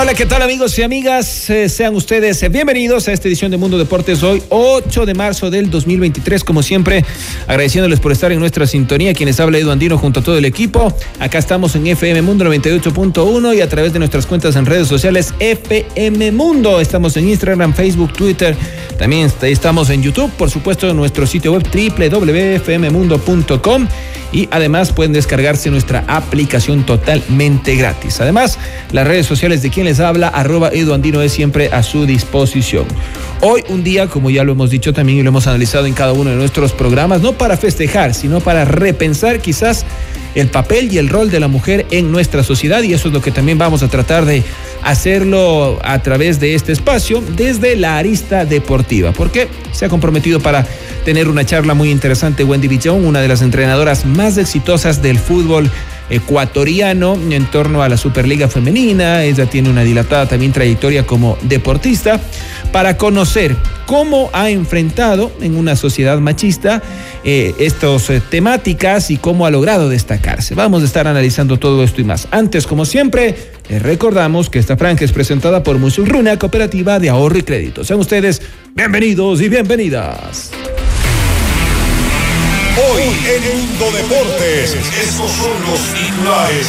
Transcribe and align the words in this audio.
Hola, 0.00 0.14
¿qué 0.14 0.24
tal 0.24 0.40
amigos 0.40 0.78
y 0.78 0.82
amigas? 0.82 1.50
Eh, 1.50 1.68
sean 1.68 1.94
ustedes 1.94 2.50
bienvenidos 2.50 3.06
a 3.06 3.12
esta 3.12 3.28
edición 3.28 3.50
de 3.50 3.58
Mundo 3.58 3.76
Deportes 3.76 4.22
hoy, 4.22 4.42
8 4.48 5.04
de 5.04 5.12
marzo 5.12 5.50
del 5.50 5.68
2023. 5.68 6.42
Como 6.42 6.62
siempre, 6.62 7.04
agradeciéndoles 7.46 8.00
por 8.00 8.10
estar 8.10 8.32
en 8.32 8.38
nuestra 8.38 8.66
sintonía. 8.66 9.12
Quienes 9.12 9.38
habla 9.40 9.58
Edu 9.58 9.70
Andino 9.70 9.98
junto 9.98 10.20
a 10.20 10.22
todo 10.22 10.38
el 10.38 10.46
equipo. 10.46 10.90
Acá 11.18 11.36
estamos 11.36 11.76
en 11.76 11.86
FM 11.86 12.22
Mundo 12.22 12.46
98.1 12.46 13.54
y 13.54 13.60
a 13.60 13.68
través 13.68 13.92
de 13.92 13.98
nuestras 13.98 14.24
cuentas 14.24 14.56
en 14.56 14.64
redes 14.64 14.88
sociales 14.88 15.34
FM 15.38 16.32
Mundo. 16.32 16.80
Estamos 16.80 17.14
en 17.18 17.28
Instagram, 17.28 17.74
Facebook, 17.74 18.14
Twitter. 18.14 18.56
También 18.98 19.30
estamos 19.42 19.90
en 19.90 20.02
YouTube, 20.02 20.30
por 20.30 20.50
supuesto, 20.50 20.88
en 20.88 20.96
nuestro 20.96 21.26
sitio 21.26 21.52
web 21.52 21.62
www.fmmundo.com 21.70 23.86
y 24.32 24.48
además 24.50 24.92
pueden 24.92 25.12
descargarse 25.12 25.70
nuestra 25.70 26.04
aplicación 26.06 26.86
totalmente 26.86 27.74
gratis. 27.76 28.20
Además, 28.20 28.58
las 28.92 29.06
redes 29.06 29.26
sociales 29.26 29.62
de 29.62 29.70
quien 29.70 29.86
habla, 29.98 30.28
arroba 30.28 30.68
Edu 30.72 30.94
Andino 30.94 31.22
es 31.22 31.32
siempre 31.32 31.70
a 31.72 31.82
su 31.82 32.06
disposición. 32.06 32.84
Hoy 33.40 33.64
un 33.68 33.82
día, 33.82 34.06
como 34.06 34.30
ya 34.30 34.44
lo 34.44 34.52
hemos 34.52 34.70
dicho 34.70 34.92
también 34.92 35.18
y 35.18 35.22
lo 35.22 35.30
hemos 35.30 35.46
analizado 35.46 35.86
en 35.86 35.94
cada 35.94 36.12
uno 36.12 36.30
de 36.30 36.36
nuestros 36.36 36.72
programas, 36.72 37.22
no 37.22 37.32
para 37.32 37.56
festejar, 37.56 38.14
sino 38.14 38.40
para 38.40 38.64
repensar 38.64 39.40
quizás 39.40 39.84
el 40.34 40.48
papel 40.48 40.92
y 40.92 40.98
el 40.98 41.08
rol 41.08 41.30
de 41.30 41.40
la 41.40 41.48
mujer 41.48 41.86
en 41.90 42.12
nuestra 42.12 42.44
sociedad 42.44 42.82
y 42.82 42.92
eso 42.92 43.08
es 43.08 43.14
lo 43.14 43.20
que 43.20 43.30
también 43.30 43.58
vamos 43.58 43.82
a 43.82 43.88
tratar 43.88 44.24
de 44.24 44.44
hacerlo 44.82 45.78
a 45.82 45.98
través 46.00 46.40
de 46.40 46.54
este 46.54 46.72
espacio 46.72 47.22
desde 47.36 47.76
la 47.76 47.98
arista 47.98 48.44
deportiva, 48.44 49.12
porque 49.12 49.48
se 49.72 49.86
ha 49.86 49.88
comprometido 49.88 50.40
para 50.40 50.66
tener 51.04 51.28
una 51.28 51.44
charla 51.44 51.74
muy 51.74 51.90
interesante 51.90 52.44
Wendy 52.44 52.68
Bichón, 52.68 53.04
una 53.04 53.20
de 53.20 53.28
las 53.28 53.42
entrenadoras 53.42 54.06
más 54.06 54.38
exitosas 54.38 55.02
del 55.02 55.18
fútbol 55.18 55.70
ecuatoriano 56.10 57.16
en 57.30 57.46
torno 57.46 57.82
a 57.82 57.88
la 57.88 57.96
Superliga 57.96 58.48
Femenina. 58.48 59.24
Ella 59.24 59.46
tiene 59.46 59.70
una 59.70 59.82
dilatada 59.82 60.26
también 60.26 60.52
trayectoria 60.52 61.06
como 61.06 61.38
deportista 61.42 62.20
para 62.72 62.96
conocer 62.96 63.56
cómo 63.86 64.30
ha 64.32 64.50
enfrentado 64.50 65.32
en 65.40 65.56
una 65.56 65.76
sociedad 65.76 66.18
machista 66.18 66.82
eh, 67.24 67.54
estas 67.58 68.10
eh, 68.10 68.20
temáticas 68.20 69.10
y 69.10 69.16
cómo 69.16 69.46
ha 69.46 69.50
logrado 69.50 69.88
destacarse. 69.88 70.54
Vamos 70.54 70.82
a 70.82 70.86
estar 70.86 71.06
analizando 71.06 71.58
todo 71.58 71.82
esto 71.82 72.00
y 72.00 72.04
más. 72.04 72.28
Antes, 72.30 72.66
como 72.66 72.84
siempre, 72.84 73.34
les 73.68 73.82
recordamos 73.82 74.50
que 74.50 74.58
esta 74.58 74.76
franja 74.76 75.04
es 75.04 75.12
presentada 75.12 75.62
por 75.62 75.78
Musulruna, 75.78 76.38
cooperativa 76.38 76.98
de 76.98 77.08
ahorro 77.08 77.38
y 77.38 77.42
crédito. 77.42 77.84
Sean 77.84 78.00
ustedes 78.00 78.42
bienvenidos 78.74 79.40
y 79.40 79.48
bienvenidas. 79.48 80.50
Hoy 82.82 83.02
en 83.02 83.58
Mundo 83.58 83.92
Deportes, 83.92 84.74
estos 84.74 85.30
son 85.32 85.52
los 85.66 85.80
titulares. 85.92 86.66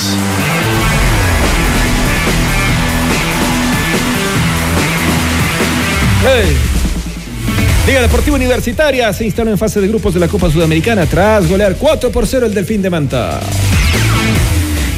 Liga 7.87 8.01
Deportiva 8.01 8.35
Universitaria 8.35 9.13
se 9.13 9.23
instaló 9.23 9.51
en 9.51 9.57
fase 9.57 9.79
de 9.79 9.87
grupos 9.87 10.13
de 10.13 10.19
la 10.19 10.27
Copa 10.27 10.51
Sudamericana 10.51 11.05
tras 11.05 11.47
golear 11.47 11.77
4 11.77 12.11
por 12.11 12.27
0 12.27 12.47
el 12.47 12.53
Delfín 12.53 12.81
de 12.81 12.89
Manta. 12.89 13.39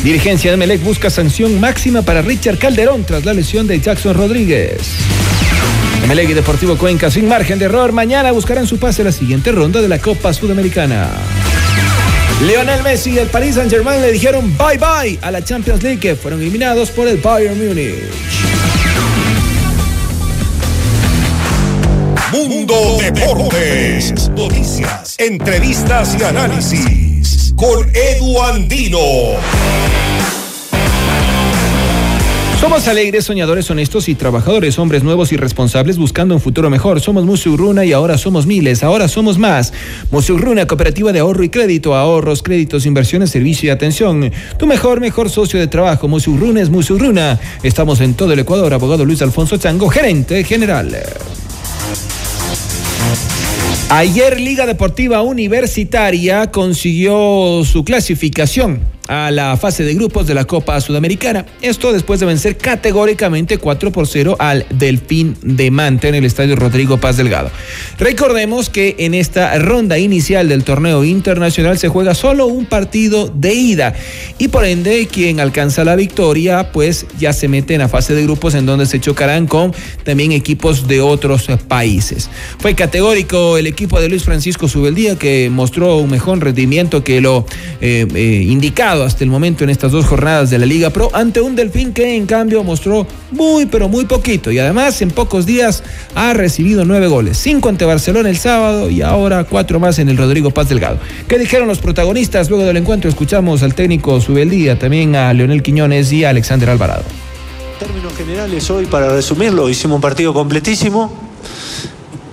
Dirigencia 0.03 0.49
de 0.49 0.57
Melec 0.57 0.81
busca 0.83 1.11
sanción 1.11 1.59
máxima 1.59 2.01
para 2.01 2.23
Richard 2.23 2.57
Calderón 2.57 3.03
tras 3.03 3.23
la 3.23 3.33
lesión 3.33 3.67
de 3.67 3.79
Jackson 3.79 4.15
Rodríguez. 4.15 4.79
Melec 6.07 6.29
y 6.29 6.33
Deportivo 6.33 6.77
Cuenca 6.77 7.09
sin 7.09 7.27
margen 7.27 7.59
de 7.59 7.65
error. 7.65 7.91
Mañana 7.91 8.31
buscarán 8.31 8.67
su 8.67 8.77
pase 8.77 9.01
a 9.01 9.05
la 9.05 9.11
siguiente 9.11 9.51
ronda 9.51 9.81
de 9.81 9.87
la 9.87 9.99
Copa 9.99 10.33
Sudamericana. 10.33 11.09
Lionel 12.45 12.83
Messi 12.83 13.11
y 13.11 13.19
el 13.19 13.27
Paris 13.27 13.55
Saint 13.55 13.71
Germain 13.71 14.01
le 14.01 14.11
dijeron 14.11 14.57
bye 14.57 14.77
bye 14.77 15.17
a 15.21 15.31
la 15.31 15.43
Champions 15.43 15.81
League 15.81 15.99
que 15.99 16.15
fueron 16.15 16.41
eliminados 16.41 16.89
por 16.91 17.07
el 17.07 17.17
Bayern 17.17 17.57
Múnich. 17.57 17.93
Mundo 22.33 22.97
Deportes. 22.99 24.29
Noticias, 24.29 25.15
entrevistas 25.19 26.17
y 26.19 26.23
análisis. 26.23 27.53
Con 27.55 27.89
Edu 27.95 28.41
Andino. 28.41 28.99
Somos 32.63 32.87
alegres, 32.87 33.25
soñadores, 33.25 33.69
honestos 33.71 34.07
y 34.07 34.15
trabajadores, 34.15 34.79
hombres 34.79 35.03
nuevos 35.03 35.33
y 35.33 35.35
responsables 35.35 35.97
buscando 35.97 36.33
un 36.33 36.39
futuro 36.39 36.69
mejor. 36.69 37.01
Somos 37.01 37.25
Musurruna 37.25 37.83
y 37.83 37.91
ahora 37.91 38.17
somos 38.17 38.45
miles, 38.45 38.83
ahora 38.83 39.09
somos 39.09 39.37
más. 39.37 39.73
Musurruna, 40.11 40.65
cooperativa 40.65 41.11
de 41.11 41.19
ahorro 41.19 41.43
y 41.43 41.49
crédito, 41.49 41.93
ahorros, 41.93 42.41
créditos, 42.41 42.85
inversiones, 42.85 43.31
servicio 43.31 43.67
y 43.67 43.69
atención. 43.69 44.31
Tu 44.57 44.65
mejor, 44.65 45.01
mejor 45.01 45.29
socio 45.29 45.59
de 45.59 45.67
trabajo. 45.67 46.07
Musurruna 46.07 46.61
es 46.61 46.69
Musurruna. 46.69 47.37
Estamos 47.63 47.99
en 47.99 48.13
todo 48.13 48.31
el 48.31 48.39
Ecuador. 48.39 48.73
Abogado 48.73 49.03
Luis 49.03 49.21
Alfonso 49.21 49.57
Chango, 49.57 49.89
gerente 49.89 50.45
general. 50.45 50.97
Ayer 53.89 54.39
Liga 54.39 54.65
Deportiva 54.65 55.21
Universitaria 55.21 56.49
consiguió 56.49 57.63
su 57.65 57.83
clasificación 57.83 58.92
a 59.07 59.31
la 59.31 59.57
fase 59.57 59.83
de 59.83 59.93
grupos 59.93 60.27
de 60.27 60.33
la 60.33 60.45
Copa 60.45 60.79
Sudamericana. 60.79 61.45
Esto 61.61 61.91
después 61.91 62.19
de 62.19 62.25
vencer 62.25 62.57
categóricamente 62.57 63.57
4 63.57 63.91
por 63.91 64.07
0 64.07 64.37
al 64.39 64.65
Delfín 64.69 65.35
de 65.41 65.71
Manta 65.71 66.07
en 66.07 66.15
el 66.15 66.25
estadio 66.25 66.55
Rodrigo 66.55 66.97
Paz 66.97 67.17
Delgado. 67.17 67.51
Recordemos 67.99 68.69
que 68.69 68.95
en 68.99 69.13
esta 69.13 69.57
ronda 69.59 69.97
inicial 69.97 70.47
del 70.49 70.63
torneo 70.63 71.03
internacional 71.03 71.77
se 71.77 71.89
juega 71.89 72.15
solo 72.15 72.47
un 72.47 72.65
partido 72.65 73.31
de 73.33 73.53
ida 73.53 73.93
y 74.37 74.47
por 74.47 74.65
ende 74.65 75.07
quien 75.11 75.39
alcanza 75.39 75.83
la 75.83 75.95
victoria 75.95 76.71
pues 76.71 77.05
ya 77.19 77.33
se 77.33 77.47
mete 77.47 77.73
en 77.73 77.81
la 77.81 77.89
fase 77.89 78.13
de 78.13 78.23
grupos 78.23 78.55
en 78.55 78.65
donde 78.65 78.85
se 78.85 78.99
chocarán 78.99 79.47
con 79.47 79.73
también 80.03 80.31
equipos 80.31 80.87
de 80.87 81.01
otros 81.01 81.47
países. 81.67 82.29
Fue 82.59 82.75
categórico 82.75 83.57
el 83.57 83.67
equipo 83.67 83.99
de 83.99 84.09
Luis 84.09 84.23
Francisco 84.23 84.67
Subeldía 84.67 85.17
que 85.17 85.49
mostró 85.49 85.97
un 85.97 86.09
mejor 86.09 86.39
rendimiento 86.39 87.03
que 87.03 87.21
lo 87.21 87.45
eh, 87.81 88.07
eh, 88.13 88.45
indicado 88.47 88.92
hasta 89.01 89.23
el 89.23 89.29
momento 89.29 89.63
en 89.63 89.71
estas 89.71 89.91
dos 89.91 90.05
jornadas 90.05 90.49
de 90.49 90.59
la 90.59 90.65
Liga 90.65 90.91
Pro 90.91 91.09
ante 91.13 91.41
un 91.41 91.55
Delfín 91.55 91.93
que 91.93 92.15
en 92.15 92.25
cambio 92.25 92.63
mostró 92.63 93.07
muy 93.31 93.65
pero 93.65 93.89
muy 93.89 94.05
poquito 94.05 94.51
y 94.51 94.59
además 94.59 95.01
en 95.01 95.09
pocos 95.09 95.45
días 95.45 95.83
ha 96.13 96.33
recibido 96.33 96.85
nueve 96.85 97.07
goles, 97.07 97.37
cinco 97.37 97.69
ante 97.69 97.85
Barcelona 97.85 98.29
el 98.29 98.37
sábado 98.37 98.89
y 98.89 99.01
ahora 99.01 99.45
cuatro 99.45 99.79
más 99.79 99.97
en 99.99 100.09
el 100.09 100.17
Rodrigo 100.17 100.51
Paz 100.51 100.69
Delgado. 100.69 100.99
¿Qué 101.27 101.39
dijeron 101.39 101.67
los 101.67 101.79
protagonistas 101.79 102.49
luego 102.49 102.65
del 102.65 102.77
encuentro? 102.77 103.09
Escuchamos 103.09 103.63
al 103.63 103.73
técnico 103.73 104.21
Subeldía, 104.21 104.77
también 104.77 105.15
a 105.15 105.33
Leonel 105.33 105.63
Quiñones 105.63 106.11
y 106.11 106.25
a 106.25 106.29
Alexander 106.29 106.69
Alvarado. 106.69 107.03
En 107.73 107.87
términos 107.87 108.13
generales 108.15 108.69
hoy, 108.69 108.85
para 108.85 109.09
resumirlo, 109.09 109.69
hicimos 109.69 109.95
un 109.95 110.01
partido 110.01 110.33
completísimo. 110.33 111.11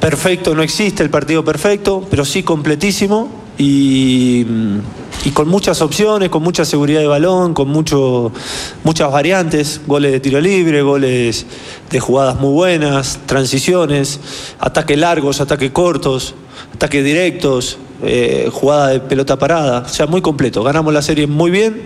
Perfecto 0.00 0.54
no 0.54 0.62
existe 0.62 1.02
el 1.02 1.10
partido 1.10 1.44
perfecto, 1.44 2.06
pero 2.10 2.24
sí 2.24 2.42
completísimo 2.42 3.28
y, 3.58 4.46
y 5.24 5.30
con 5.30 5.48
muchas 5.48 5.82
opciones, 5.82 6.28
con 6.30 6.42
mucha 6.42 6.64
seguridad 6.64 7.00
de 7.00 7.06
balón, 7.06 7.52
con 7.52 7.68
mucho, 7.68 8.32
muchas 8.84 9.12
variantes, 9.12 9.80
goles 9.86 10.12
de 10.12 10.20
tiro 10.20 10.40
libre, 10.40 10.82
goles 10.82 11.46
de 11.90 12.00
jugadas 12.00 12.40
muy 12.40 12.52
buenas, 12.52 13.20
transiciones, 13.26 14.20
ataques 14.58 14.98
largos, 14.98 15.40
ataques 15.40 15.70
cortos, 15.72 16.34
ataques 16.74 17.04
directos, 17.04 17.78
eh, 18.02 18.48
jugada 18.50 18.88
de 18.88 19.00
pelota 19.00 19.38
parada, 19.38 19.80
o 19.80 19.88
sea, 19.88 20.06
muy 20.06 20.22
completo. 20.22 20.62
Ganamos 20.62 20.94
la 20.94 21.02
serie 21.02 21.26
muy 21.26 21.50
bien 21.50 21.82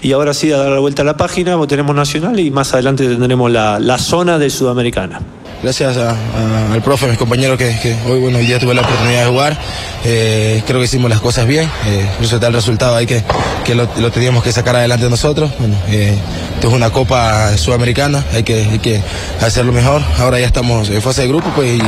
y 0.00 0.12
ahora 0.12 0.32
sí 0.32 0.50
a 0.50 0.56
dar 0.56 0.70
la 0.70 0.78
vuelta 0.78 1.02
a 1.02 1.04
la 1.04 1.16
página, 1.16 1.58
tenemos 1.66 1.94
Nacional 1.94 2.40
y 2.40 2.50
más 2.50 2.72
adelante 2.72 3.06
tendremos 3.06 3.50
la, 3.50 3.78
la 3.78 3.98
zona 3.98 4.38
de 4.38 4.48
Sudamericana. 4.48 5.20
Gracias 5.62 5.96
al 5.96 6.82
profe, 6.82 7.06
a 7.06 7.08
mis 7.08 7.18
compañeros 7.18 7.58
que, 7.58 7.96
hoy, 8.08 8.18
bueno, 8.20 8.38
hoy 8.38 8.46
día 8.46 8.58
tuve 8.58 8.74
la 8.74 8.82
oportunidad 8.82 9.24
de 9.24 9.30
jugar. 9.30 9.58
Eh, 10.04 10.62
creo 10.66 10.78
que 10.78 10.86
hicimos 10.86 11.10
las 11.10 11.20
cosas 11.20 11.46
bien. 11.46 11.70
Eh, 11.86 12.08
eso 12.20 12.36
está 12.36 12.48
el 12.48 12.54
resultado 12.54 12.96
ahí 12.96 13.06
que, 13.06 13.22
que 13.64 13.74
lo, 13.74 13.86
teníamos 14.10 14.42
que 14.42 14.52
sacar 14.52 14.76
adelante 14.76 15.08
nosotros. 15.08 15.50
Bueno, 15.58 15.76
eh, 15.88 16.16
esto 16.54 16.68
es 16.68 16.74
una 16.74 16.90
copa 16.90 17.56
sudamericana, 17.56 18.24
hay 18.32 18.42
que, 18.42 18.64
hay 18.64 18.78
que 18.78 19.00
hacerlo 19.40 19.72
mejor. 19.72 20.02
Ahora 20.18 20.38
ya 20.38 20.46
estamos 20.46 20.88
en 20.90 21.00
fase 21.02 21.22
de 21.22 21.28
grupo 21.28 21.50
pues, 21.54 21.80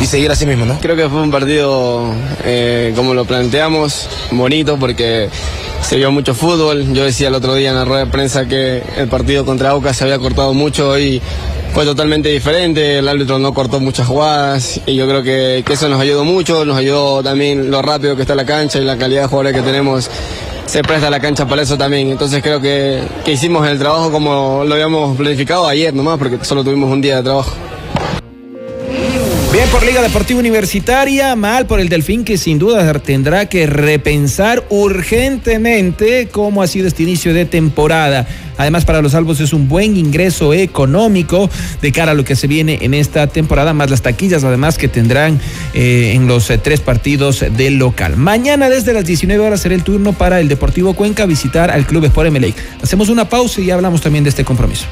y, 0.00 0.06
seguir 0.06 0.30
así 0.30 0.46
mismo. 0.46 0.64
¿no? 0.64 0.78
Creo 0.80 0.96
que 0.96 1.08
fue 1.08 1.22
un 1.22 1.30
partido 1.30 2.12
eh, 2.44 2.92
como 2.96 3.14
lo 3.14 3.24
planteamos, 3.24 4.08
bonito 4.30 4.78
porque 4.78 5.28
se 5.82 5.96
vio 5.96 6.10
mucho 6.10 6.34
fútbol. 6.34 6.92
Yo 6.92 7.04
decía 7.04 7.28
el 7.28 7.34
otro 7.34 7.54
día 7.54 7.70
en 7.70 7.76
la 7.76 7.84
rueda 7.84 8.04
de 8.04 8.10
prensa 8.10 8.46
que 8.46 8.82
el 8.96 9.08
partido 9.08 9.44
contra 9.44 9.70
Aucas 9.70 9.96
se 9.96 10.04
había 10.04 10.18
cortado 10.18 10.54
mucho 10.54 10.98
y 10.98 11.20
fue 11.74 11.84
totalmente 11.84 12.28
diferente. 12.28 12.98
El 12.98 13.08
árbitro 13.08 13.38
no 13.38 13.52
cortó 13.52 13.80
muchas 13.80 14.06
jugadas 14.06 14.80
y 14.86 14.96
yo 14.96 15.08
creo 15.08 15.22
que, 15.22 15.64
eso 15.70 15.88
nos 15.88 16.00
ayudó 16.00 16.24
mucho. 16.24 16.64
Nos 16.64 16.76
ayudó 16.76 17.22
también 17.22 17.70
lo 17.70 17.82
rápido 17.82 18.16
que 18.16 18.22
está 18.22 18.34
la 18.34 18.46
cancha 18.46 18.78
y 18.78 18.84
la 18.84 18.96
calidad 18.96 19.22
de 19.22 19.28
jugadores 19.28 19.54
que 19.54 19.62
tenemos. 19.62 20.10
Se 20.66 20.82
presta 20.82 21.08
la 21.08 21.20
cancha 21.20 21.46
para 21.46 21.62
eso 21.62 21.78
también. 21.78 22.10
Entonces 22.10 22.42
creo 22.42 22.60
que, 22.60 23.02
que 23.24 23.32
hicimos 23.32 23.66
el 23.66 23.78
trabajo 23.78 24.10
como 24.10 24.64
lo 24.64 24.74
habíamos 24.74 25.16
planificado 25.16 25.66
ayer 25.66 25.94
nomás, 25.94 26.18
porque 26.18 26.44
solo 26.44 26.64
tuvimos 26.64 26.90
un 26.90 27.00
día 27.00 27.16
de 27.16 27.22
trabajo. 27.22 27.52
Bien 29.52 29.66
por 29.70 29.82
Liga 29.82 30.02
Deportiva 30.02 30.38
Universitaria, 30.38 31.34
mal 31.34 31.66
por 31.66 31.80
el 31.80 31.88
Delfín 31.88 32.22
que 32.22 32.36
sin 32.36 32.58
duda 32.58 32.92
tendrá 33.00 33.46
que 33.46 33.66
repensar 33.66 34.62
urgentemente 34.68 36.28
cómo 36.30 36.62
ha 36.62 36.66
sido 36.66 36.86
este 36.86 37.02
inicio 37.02 37.32
de 37.32 37.46
temporada. 37.46 38.26
Además 38.58 38.84
para 38.84 39.00
los 39.00 39.12
salvos 39.12 39.40
es 39.40 39.52
un 39.52 39.68
buen 39.68 39.96
ingreso 39.96 40.52
económico 40.52 41.48
de 41.80 41.92
cara 41.92 42.12
a 42.12 42.14
lo 42.14 42.24
que 42.24 42.36
se 42.36 42.46
viene 42.46 42.78
en 42.82 42.92
esta 42.92 43.26
temporada, 43.28 43.72
más 43.72 43.90
las 43.90 44.02
taquillas 44.02 44.44
además 44.44 44.76
que 44.76 44.88
tendrán 44.88 45.40
eh, 45.74 46.12
en 46.14 46.26
los 46.26 46.50
eh, 46.50 46.58
tres 46.58 46.80
partidos 46.80 47.44
del 47.56 47.78
local. 47.78 48.16
Mañana 48.16 48.68
desde 48.68 48.92
las 48.92 49.04
19 49.04 49.44
horas 49.44 49.60
será 49.60 49.74
el 49.74 49.84
turno 49.84 50.12
para 50.12 50.40
el 50.40 50.48
Deportivo 50.48 50.94
Cuenca 50.94 51.24
visitar 51.24 51.70
al 51.70 51.86
Club 51.86 52.04
Sport 52.04 52.30
MLA. 52.30 52.48
Hacemos 52.82 53.08
una 53.08 53.28
pausa 53.28 53.60
y 53.60 53.70
hablamos 53.70 54.00
también 54.00 54.24
de 54.24 54.30
este 54.30 54.44
compromiso. 54.44 54.86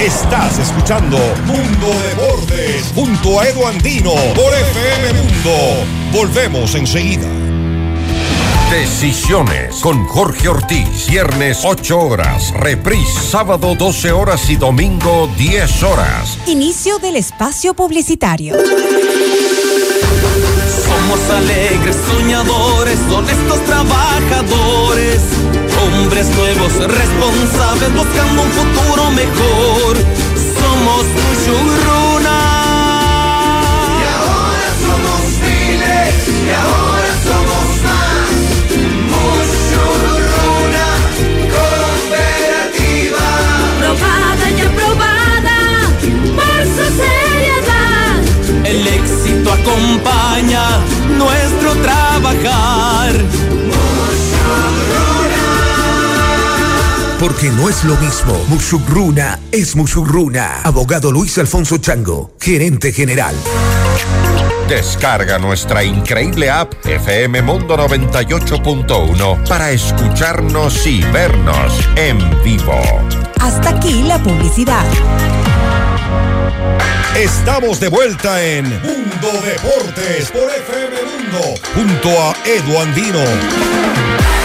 Estás 0.00 0.58
escuchando 0.58 1.16
Mundo 1.46 1.94
Deportes 2.08 2.90
junto 2.92 3.38
a 3.38 3.46
Edu 3.46 3.64
Andino 3.64 4.12
por 4.34 4.52
FM 4.52 5.12
Mundo. 5.12 5.86
Volvemos 6.12 6.74
enseguida. 6.74 7.51
Decisiones 8.72 9.80
con 9.82 10.06
Jorge 10.06 10.48
Ortiz. 10.48 11.06
Viernes 11.06 11.60
8 11.62 11.98
horas. 11.98 12.54
Reprise 12.54 13.20
sábado 13.20 13.74
12 13.78 14.12
horas 14.12 14.48
y 14.48 14.56
domingo 14.56 15.28
10 15.36 15.82
horas. 15.82 16.38
Inicio 16.46 16.98
del 16.98 17.16
espacio 17.16 17.74
publicitario. 17.74 18.56
Somos 20.86 21.30
alegres, 21.30 21.96
soñadores, 22.08 22.98
honestos 23.10 23.62
trabajadores 23.66 25.20
Hombres 25.82 26.28
nuevos, 26.30 26.72
responsables, 26.72 27.94
buscando 27.94 28.42
un 28.42 28.50
futuro 28.52 29.10
mejor. 29.10 29.96
Somos 30.58 31.04
Mushuruna. 31.24 32.38
Y 34.00 34.04
ahora 34.16 34.68
somos 34.80 35.20
miles, 35.42 36.28
y 36.28 36.50
ahora 36.50 36.81
porque 57.22 57.50
no 57.52 57.68
es 57.68 57.84
lo 57.84 57.96
mismo. 57.98 58.36
Musugruna 58.48 59.38
es 59.52 59.76
Musugruna. 59.76 60.60
Abogado 60.64 61.12
Luis 61.12 61.38
Alfonso 61.38 61.78
Chango, 61.78 62.34
gerente 62.40 62.92
general. 62.92 63.36
Descarga 64.68 65.38
nuestra 65.38 65.84
increíble 65.84 66.50
app 66.50 66.74
FM 66.84 67.42
Mundo 67.42 67.76
98.1 67.76 69.46
para 69.46 69.70
escucharnos 69.70 70.84
y 70.84 71.00
vernos 71.12 71.72
en 71.94 72.18
vivo. 72.42 72.82
Hasta 73.40 73.70
aquí 73.70 74.02
la 74.02 74.20
publicidad. 74.20 74.84
Estamos 77.16 77.78
de 77.78 77.86
vuelta 77.86 78.42
en 78.42 78.64
Mundo 78.64 79.28
Deportes 79.44 80.28
por 80.32 80.50
FM 80.50 80.96
Mundo 81.04 81.54
junto 81.72 82.08
a 82.20 82.34
Edu 82.44 82.80
Andino. 82.80 84.41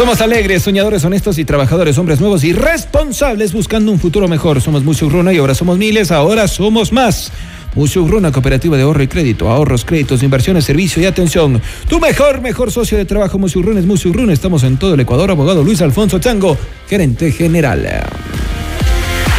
Somos 0.00 0.22
alegres, 0.22 0.62
soñadores, 0.62 1.04
honestos 1.04 1.36
y 1.36 1.44
trabajadores, 1.44 1.98
hombres 1.98 2.20
nuevos 2.20 2.42
y 2.42 2.54
responsables 2.54 3.52
buscando 3.52 3.92
un 3.92 3.98
futuro 3.98 4.28
mejor. 4.28 4.62
Somos 4.62 4.82
Runa 5.12 5.30
y 5.34 5.36
ahora 5.36 5.54
somos 5.54 5.76
miles, 5.76 6.10
ahora 6.10 6.48
somos 6.48 6.90
más. 6.90 7.30
Runa, 7.76 8.32
cooperativa 8.32 8.78
de 8.78 8.84
ahorro 8.84 9.02
y 9.02 9.08
crédito, 9.08 9.50
ahorros, 9.50 9.84
créditos, 9.84 10.22
inversiones, 10.22 10.64
servicio 10.64 11.02
y 11.02 11.04
atención. 11.04 11.60
Tu 11.86 12.00
mejor, 12.00 12.40
mejor 12.40 12.72
socio 12.72 12.96
de 12.96 13.04
trabajo, 13.04 13.38
Runa 13.38 13.80
es 13.80 14.04
Runa. 14.04 14.32
Estamos 14.32 14.62
en 14.62 14.78
todo 14.78 14.94
el 14.94 15.00
Ecuador, 15.00 15.32
abogado 15.32 15.62
Luis 15.62 15.82
Alfonso 15.82 16.18
Chango, 16.18 16.56
gerente 16.88 17.30
general. 17.30 17.86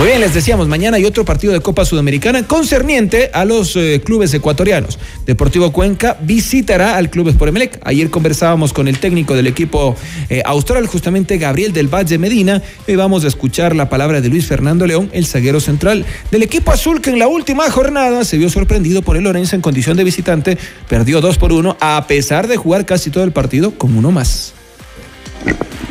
Muy 0.01 0.07
bien, 0.07 0.21
les 0.21 0.33
decíamos, 0.33 0.67
mañana 0.67 0.97
hay 0.97 1.05
otro 1.05 1.25
partido 1.25 1.53
de 1.53 1.59
Copa 1.59 1.85
Sudamericana 1.85 2.47
concerniente 2.47 3.29
a 3.33 3.45
los 3.45 3.75
eh, 3.75 4.01
clubes 4.03 4.33
ecuatorianos. 4.33 4.97
Deportivo 5.27 5.71
Cuenca 5.71 6.17
visitará 6.21 6.97
al 6.97 7.11
Club 7.11 7.35
Emelec. 7.39 7.79
Ayer 7.83 8.09
conversábamos 8.09 8.73
con 8.73 8.87
el 8.87 8.97
técnico 8.97 9.35
del 9.35 9.45
equipo 9.45 9.95
eh, 10.31 10.41
austral, 10.43 10.87
justamente 10.87 11.37
Gabriel 11.37 11.71
del 11.71 11.87
Valle 11.87 12.17
Medina. 12.17 12.63
y 12.87 12.95
vamos 12.95 13.25
a 13.25 13.27
escuchar 13.27 13.75
la 13.75 13.89
palabra 13.89 14.21
de 14.21 14.29
Luis 14.29 14.47
Fernando 14.47 14.87
León, 14.87 15.07
el 15.13 15.27
zaguero 15.27 15.59
central 15.59 16.03
del 16.31 16.41
equipo 16.41 16.71
azul 16.71 16.99
que 16.99 17.11
en 17.11 17.19
la 17.19 17.27
última 17.27 17.69
jornada 17.69 18.25
se 18.25 18.39
vio 18.39 18.49
sorprendido 18.49 19.03
por 19.03 19.17
el 19.17 19.25
Lorenzo 19.25 19.55
en 19.55 19.61
condición 19.61 19.97
de 19.97 20.03
visitante. 20.03 20.57
Perdió 20.89 21.21
2 21.21 21.37
por 21.37 21.53
1 21.53 21.77
a 21.79 22.07
pesar 22.07 22.47
de 22.47 22.57
jugar 22.57 22.87
casi 22.87 23.11
todo 23.11 23.23
el 23.23 23.33
partido 23.33 23.77
con 23.77 23.95
uno 23.95 24.09
más. 24.09 24.55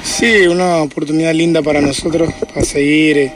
Sí, 0.03 0.49
una 0.49 0.79
oportunidad 0.79 1.33
linda 1.33 1.63
para 1.63 1.81
nosotros, 1.81 2.29
para 2.53 2.65
seguir. 2.65 3.17
Eh, 3.17 3.33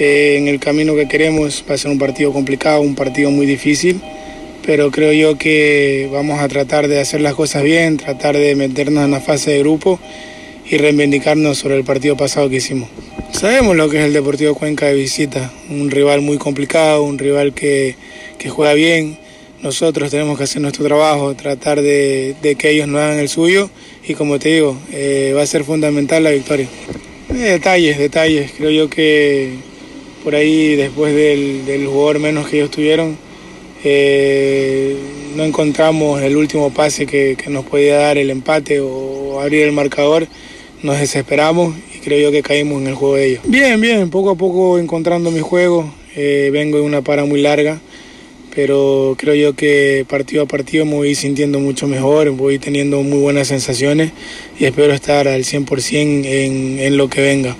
en 0.00 0.48
el 0.48 0.58
camino 0.58 0.94
que 0.96 1.08
queremos. 1.08 1.64
Va 1.68 1.74
a 1.74 1.78
ser 1.78 1.90
un 1.90 1.98
partido 1.98 2.32
complicado, 2.32 2.80
un 2.80 2.94
partido 2.94 3.30
muy 3.30 3.46
difícil, 3.46 4.00
pero 4.64 4.90
creo 4.90 5.12
yo 5.12 5.38
que 5.38 6.08
vamos 6.10 6.40
a 6.40 6.48
tratar 6.48 6.88
de 6.88 7.00
hacer 7.00 7.20
las 7.20 7.34
cosas 7.34 7.62
bien, 7.62 7.96
tratar 7.96 8.36
de 8.36 8.54
meternos 8.56 9.04
en 9.04 9.10
la 9.10 9.20
fase 9.20 9.52
de 9.52 9.58
grupo 9.60 10.00
y 10.68 10.78
reivindicarnos 10.78 11.58
sobre 11.58 11.76
el 11.76 11.84
partido 11.84 12.16
pasado 12.16 12.48
que 12.48 12.56
hicimos. 12.56 12.88
Sabemos 13.32 13.76
lo 13.76 13.88
que 13.88 13.98
es 13.98 14.04
el 14.04 14.12
Deportivo 14.12 14.54
Cuenca 14.54 14.86
de 14.86 14.94
visita, 14.94 15.52
un 15.68 15.90
rival 15.90 16.20
muy 16.20 16.38
complicado, 16.38 17.02
un 17.02 17.18
rival 17.18 17.52
que, 17.54 17.96
juega 18.48 18.74
bien. 18.74 19.18
Nosotros 19.62 20.10
tenemos 20.10 20.38
que 20.38 20.44
hacer 20.44 20.62
nuestro 20.62 20.84
trabajo, 20.86 21.34
tratar 21.34 21.82
de, 21.82 22.56
que 22.58 22.70
ellos 22.70 22.88
no 22.88 22.98
hagan 22.98 23.18
el 23.18 23.28
suyo 23.28 23.68
y 24.06 24.14
como 24.14 24.38
te 24.38 24.48
digo, 24.48 24.76
eh, 24.92 25.34
va 25.36 25.42
a 25.42 25.46
ser 25.46 25.64
fundamental 25.64 26.24
la 26.24 26.30
victoria. 26.30 26.66
Eh, 27.34 27.34
detalles, 27.34 27.98
detalles. 27.98 28.52
Creo 28.56 28.70
yo 28.70 28.90
que 28.90 29.69
por 30.22 30.34
ahí 30.34 30.76
después 30.76 31.14
del, 31.14 31.86
jugador 31.86 32.18
menos 32.18 32.48
que 32.48 32.58
ellos 32.58 32.70
tuvieron, 32.70 33.16
eh, 33.84 34.96
no 35.36 35.44
encontramos 35.44 36.20
el 36.22 36.36
último 36.36 36.72
pase 36.72 37.06
que, 37.06 37.36
nos 37.48 37.64
podía 37.64 37.96
dar 37.96 38.18
el 38.18 38.30
empate 38.30 38.80
o 38.80 39.40
abrir 39.40 39.62
el 39.62 39.72
marcador, 39.72 40.26
nos 40.82 40.98
desesperamos 40.98 41.74
y 41.94 41.98
creo 42.00 42.20
yo 42.20 42.32
que 42.32 42.42
caímos 42.42 42.82
en 42.82 42.88
el 42.88 42.94
juego 42.94 43.16
de 43.16 43.26
ellos. 43.26 43.42
Bien, 43.46 43.80
bien, 43.80 44.10
poco 44.10 44.30
a 44.30 44.34
poco 44.34 44.78
encontrando 44.78 45.30
mi 45.30 45.40
juego, 45.40 45.92
eh, 46.16 46.50
vengo 46.52 46.78
de 46.78 46.82
una 46.82 47.02
para 47.02 47.24
muy 47.24 47.40
larga, 47.40 47.80
pero 48.54 49.14
creo 49.18 49.34
yo 49.34 49.54
que 49.54 50.04
partido 50.08 50.42
a 50.42 50.46
partido 50.46 50.84
me 50.84 50.94
voy 50.94 51.14
sintiendo 51.14 51.60
mucho 51.60 51.86
mejor, 51.86 52.30
voy 52.30 52.58
teniendo 52.58 53.02
muy 53.02 53.20
buenas 53.20 53.48
sensaciones 53.48 54.12
y 54.58 54.64
espero 54.64 54.92
estar 54.92 55.28
al 55.28 55.44
100% 55.44 56.26
en, 56.26 56.78
en 56.80 56.96
lo 56.96 57.08
que 57.08 57.20
venga. 57.22 57.56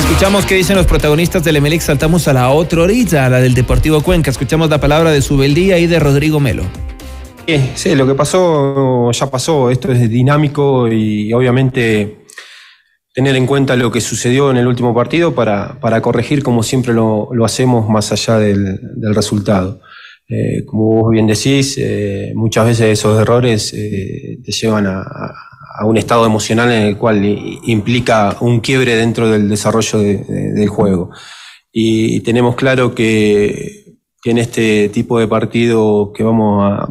Escuchamos 0.00 0.46
qué 0.46 0.54
dicen 0.54 0.76
los 0.76 0.86
protagonistas 0.86 1.44
del 1.44 1.56
Emelec, 1.56 1.82
saltamos 1.82 2.26
a 2.26 2.32
la 2.32 2.48
otra 2.48 2.82
orilla, 2.82 3.26
a 3.26 3.28
la 3.28 3.38
del 3.38 3.52
Deportivo 3.52 4.00
Cuenca. 4.00 4.30
Escuchamos 4.30 4.70
la 4.70 4.80
palabra 4.80 5.10
de 5.10 5.20
Subeldía 5.20 5.78
y 5.78 5.86
de 5.86 5.98
Rodrigo 5.98 6.40
Melo. 6.40 6.64
Sí, 7.74 7.94
lo 7.94 8.06
que 8.06 8.14
pasó 8.14 9.10
ya 9.12 9.30
pasó. 9.30 9.70
Esto 9.70 9.92
es 9.92 10.08
dinámico 10.08 10.88
y 10.88 11.32
obviamente 11.34 12.24
tener 13.12 13.36
en 13.36 13.46
cuenta 13.46 13.76
lo 13.76 13.90
que 13.90 14.00
sucedió 14.00 14.50
en 14.50 14.56
el 14.56 14.66
último 14.66 14.94
partido 14.94 15.34
para, 15.34 15.78
para 15.80 16.00
corregir 16.00 16.42
como 16.42 16.62
siempre 16.62 16.94
lo, 16.94 17.28
hacemos 17.44 17.88
más 17.88 18.10
allá 18.10 18.38
del, 18.38 18.78
resultado. 19.14 19.80
Eh, 20.28 20.64
como 20.64 21.02
vos 21.02 21.10
bien 21.10 21.26
decís, 21.26 21.76
eh, 21.78 22.32
muchas 22.34 22.64
veces 22.64 22.98
esos 22.98 23.20
errores 23.20 23.74
eh, 23.74 24.38
te 24.42 24.52
llevan 24.52 24.86
a 24.86 25.49
un 25.84 25.96
estado 25.96 26.26
emocional 26.26 26.70
en 26.72 26.82
el 26.82 26.96
cual 26.96 27.24
implica 27.24 28.36
un 28.40 28.60
quiebre 28.60 28.96
dentro 28.96 29.30
del 29.30 29.48
desarrollo 29.48 29.98
del 29.98 30.68
juego. 30.68 31.10
Y 31.72 32.20
tenemos 32.20 32.56
claro 32.56 32.94
que, 32.94 33.96
en 34.24 34.38
este 34.38 34.88
tipo 34.90 35.18
de 35.18 35.28
partido 35.28 36.12
que 36.12 36.22
vamos 36.22 36.64
a 36.64 36.88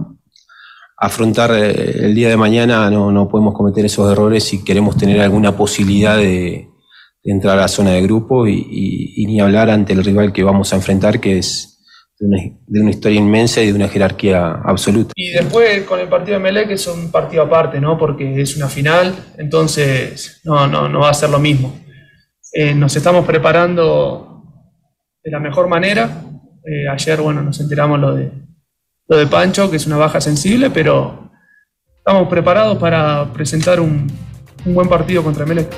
afrontar 0.97 1.51
eh, 1.51 2.05
el 2.05 2.15
día 2.15 2.27
de 2.27 2.35
mañana 2.35 2.89
no, 2.89 3.11
no 3.11 3.29
podemos 3.29 3.53
cometer 3.53 3.85
esos 3.85 4.11
errores 4.11 4.43
si 4.43 4.63
queremos 4.65 4.97
tener 4.97 5.21
alguna 5.21 5.55
posibilidad 5.55 6.17
de, 6.17 6.69
entrar 7.23 7.57
a 7.57 7.61
la 7.61 7.67
zona 7.67 7.91
de 7.91 8.01
grupo 8.01 8.47
y, 8.47 9.25
ni 9.27 9.39
hablar 9.39 9.69
ante 9.69 9.93
el 9.93 10.03
rival 10.03 10.33
que 10.33 10.43
vamos 10.43 10.73
a 10.73 10.77
enfrentar, 10.77 11.19
que 11.19 11.37
es 11.37 11.78
de 12.19 12.81
una, 12.81 12.89
historia 12.89 13.19
inmensa 13.19 13.61
y 13.61 13.67
de 13.67 13.73
una 13.73 13.87
jerarquía 13.87 14.61
absoluta. 14.63 15.13
Y 15.15 15.31
después 15.31 15.83
con 15.83 15.99
el 15.99 16.09
partido 16.09 16.37
de 16.37 16.43
Melec 16.43 16.71
es 16.71 16.85
un 16.87 17.11
partido 17.11 17.43
aparte, 17.43 17.79
¿no? 17.79 17.97
Porque 17.97 18.41
es 18.41 18.57
una 18.57 18.67
final, 18.67 19.15
entonces 19.37 20.41
no, 20.43 20.67
no, 20.67 20.89
no 20.89 20.99
va 20.99 21.09
a 21.09 21.13
ser 21.13 21.29
lo 21.29 21.39
mismo. 21.39 21.79
Eh, 22.51 22.73
nos 22.73 22.95
estamos 22.95 23.25
preparando 23.25 24.43
de 25.23 25.31
la 25.31 25.39
mejor 25.39 25.67
manera. 25.69 26.23
Eh, 26.65 26.89
ayer, 26.89 27.21
bueno, 27.21 27.41
nos 27.41 27.59
enteramos 27.61 27.99
lo 27.99 28.15
de, 28.15 28.31
lo 29.07 29.17
de 29.17 29.27
Pancho, 29.27 29.69
que 29.71 29.77
es 29.77 29.87
una 29.87 29.97
baja 29.97 30.19
sensible, 30.19 30.69
pero 30.69 31.31
estamos 31.95 32.27
preparados 32.27 32.77
para 32.77 33.31
presentar 33.31 33.79
un, 33.79 34.11
un 34.65 34.73
buen 34.73 34.89
partido 34.89 35.23
contra 35.23 35.45
Melec. 35.45 35.73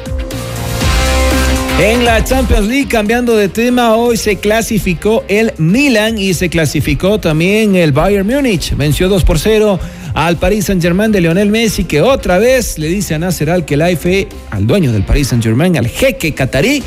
En 1.83 2.05
la 2.05 2.23
Champions 2.23 2.67
League, 2.67 2.87
cambiando 2.87 3.35
de 3.35 3.49
tema, 3.49 3.95
hoy 3.95 4.15
se 4.15 4.35
clasificó 4.35 5.23
el 5.27 5.51
Milan 5.57 6.19
y 6.19 6.35
se 6.35 6.47
clasificó 6.47 7.19
también 7.19 7.75
el 7.75 7.91
Bayern 7.91 8.27
Múnich. 8.27 8.75
Venció 8.75 9.09
2 9.09 9.23
por 9.23 9.39
0 9.39 9.79
al 10.13 10.37
Paris 10.37 10.65
Saint-Germain 10.65 11.11
de 11.11 11.21
Lionel 11.21 11.49
Messi, 11.49 11.85
que 11.85 12.03
otra 12.03 12.37
vez 12.37 12.77
le 12.77 12.87
dice 12.87 13.15
a 13.15 13.19
Nasser 13.19 13.49
Al-Khelaifi, 13.49 14.27
al 14.51 14.67
dueño 14.67 14.91
del 14.91 15.03
Paris 15.03 15.29
Saint-Germain, 15.29 15.75
al 15.75 15.87
jeque 15.87 16.35
catarí, 16.35 16.83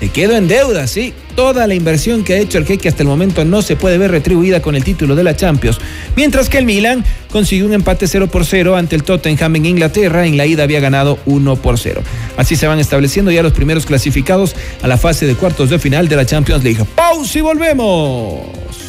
le 0.00 0.08
quedó 0.10 0.36
en 0.36 0.46
deuda, 0.46 0.86
sí. 0.86 1.12
Toda 1.34 1.66
la 1.66 1.74
inversión 1.74 2.22
que 2.22 2.34
ha 2.34 2.38
hecho 2.38 2.58
el 2.58 2.66
jeque 2.66 2.88
hasta 2.88 3.02
el 3.02 3.08
momento 3.08 3.44
no 3.44 3.62
se 3.62 3.74
puede 3.74 3.98
ver 3.98 4.12
retribuida 4.12 4.62
con 4.62 4.76
el 4.76 4.84
título 4.84 5.16
de 5.16 5.24
la 5.24 5.34
Champions. 5.34 5.78
Mientras 6.14 6.48
que 6.48 6.58
el 6.58 6.66
Milan 6.66 7.04
consiguió 7.30 7.66
un 7.66 7.72
empate 7.72 8.06
0 8.06 8.28
por 8.28 8.44
0 8.44 8.76
ante 8.76 8.96
el 8.96 9.02
Tottenham 9.02 9.56
en 9.56 9.66
Inglaterra. 9.66 10.26
En 10.26 10.36
la 10.36 10.46
ida 10.46 10.64
había 10.64 10.80
ganado 10.80 11.18
1 11.26 11.56
por 11.56 11.78
0. 11.78 12.02
Así 12.36 12.56
se 12.56 12.66
van 12.66 12.78
estableciendo 12.78 13.30
ya 13.30 13.42
los 13.42 13.52
primeros 13.52 13.86
clasificados 13.86 14.54
a 14.82 14.88
la 14.88 14.96
fase 14.96 15.26
de 15.26 15.34
cuartos 15.34 15.70
de 15.70 15.78
final 15.78 16.08
de 16.08 16.16
la 16.16 16.26
Champions 16.26 16.64
League. 16.64 16.84
Pausa 16.94 17.38
y 17.38 17.42
volvemos. 17.42 18.79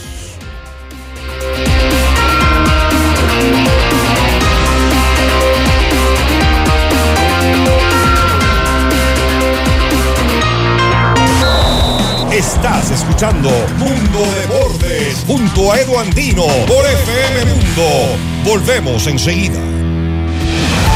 Estás 12.56 12.92
escuchando 12.92 13.50
Mundo 13.78 14.20
de 14.20 14.46
Bordes 14.46 15.24
junto 15.26 15.72
a 15.72 15.80
Edu 15.80 15.98
Andino 15.98 16.46
por 16.68 16.86
FM 16.86 17.46
Mundo. 17.46 18.18
Volvemos 18.44 19.08
enseguida. 19.08 19.60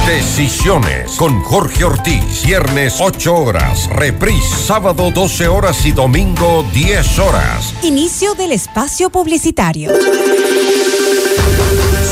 Decisiones 0.06 1.12
con 1.14 1.42
Jorge 1.42 1.86
Ortiz. 1.86 2.44
Viernes 2.46 2.98
8 3.00 3.34
horas. 3.34 3.88
Reprise 3.88 4.54
sábado 4.68 5.12
12 5.12 5.48
horas 5.48 5.86
y 5.86 5.94
domingo 5.94 6.66
10 6.74 7.20
horas. 7.20 7.74
Inicio 7.84 8.36
del 8.36 8.52
espacio 8.52 9.10
publicitario. 9.10 9.92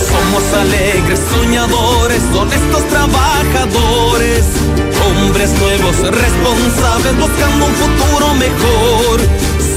Somos 0.09 0.53
alegres, 0.53 1.19
soñadores, 1.29 2.23
honestos 2.33 2.87
trabajadores 2.87 4.62
Hombres 5.05 5.51
nuevos, 5.59 5.95
responsables, 5.97 7.17
buscando 7.17 7.65
un 7.65 7.75
futuro 7.75 8.33
mejor. 8.35 9.19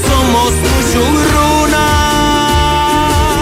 Somos 0.05 0.51
Mushuruna. 0.67 1.87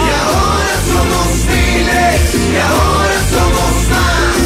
Y 0.02 0.10
ahora 0.24 0.76
somos 0.92 1.28
miles, 1.52 2.20
y 2.34 2.56
ahora 2.70 3.18
somos 3.34 3.74
más. 3.92 4.36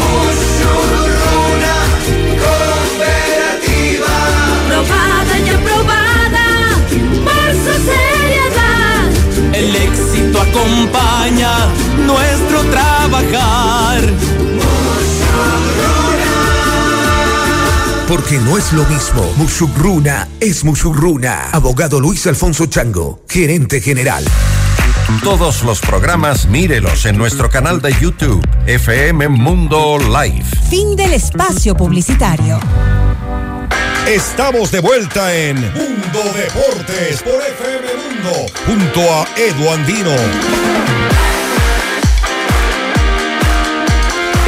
Mushuruna, 0.00 1.76
cooperativa. 2.42 4.16
Probada 4.68 5.34
y 5.38 5.48
aprobada 5.58 6.48
por 7.24 7.48
su 7.62 7.74
seriedad. 7.90 9.02
El 9.54 9.68
éxito 9.74 10.36
acompaña 10.40 11.52
nuestro 12.06 12.58
trabajar. 12.70 14.00
Porque 18.08 18.38
no 18.38 18.56
es 18.56 18.72
lo 18.72 18.84
mismo. 18.86 19.22
Mushugruna 19.36 20.26
es 20.40 20.64
Mushugruna. 20.64 21.50
Abogado 21.52 22.00
Luis 22.00 22.26
Alfonso 22.26 22.64
Chango, 22.64 23.22
gerente 23.28 23.82
general. 23.82 24.24
Todos 25.22 25.62
los 25.62 25.80
programas 25.80 26.46
mírelos 26.46 27.04
en 27.04 27.18
nuestro 27.18 27.50
canal 27.50 27.82
de 27.82 27.94
YouTube, 28.00 28.42
FM 28.66 29.28
Mundo 29.28 29.98
Live. 29.98 30.46
Fin 30.70 30.96
del 30.96 31.12
espacio 31.12 31.76
publicitario. 31.76 32.58
Estamos 34.06 34.70
de 34.70 34.80
vuelta 34.80 35.36
en 35.36 35.56
Mundo 35.60 36.32
Deportes 36.34 37.22
por 37.22 37.34
FM 37.34 37.88
Mundo 37.94 38.46
junto 38.64 39.00
a 39.12 39.26
Edu 39.36 39.70
Andino. 39.70 41.27